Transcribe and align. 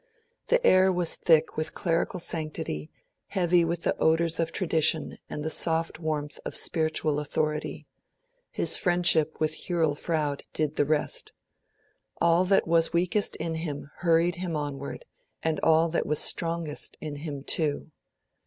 The 0.47 0.65
air 0.65 0.91
was 0.91 1.13
thick 1.15 1.55
with 1.55 1.75
clerical 1.75 2.19
sanctity, 2.19 2.89
heavy 3.27 3.63
with 3.63 3.83
the 3.83 3.95
odours 3.97 4.39
of 4.39 4.51
tradition 4.51 5.19
and 5.29 5.43
the 5.43 5.51
soft 5.51 5.99
warmth 5.99 6.39
of 6.43 6.55
spiritual 6.55 7.19
authority; 7.19 7.85
his 8.49 8.77
friendship 8.79 9.39
with 9.39 9.55
Hurrell 9.67 9.93
Froude 9.93 10.45
did 10.53 10.75
the 10.75 10.85
rest. 10.87 11.33
All 12.19 12.45
that 12.45 12.67
was 12.67 12.91
weakest 12.91 13.35
in 13.35 13.53
him 13.53 13.91
hurried 13.97 14.37
him 14.37 14.55
onward, 14.55 15.05
and 15.43 15.59
all 15.59 15.87
that 15.89 16.07
was 16.07 16.17
strongest 16.17 16.97
in 16.99 17.17
him 17.17 17.43
too. 17.43 17.91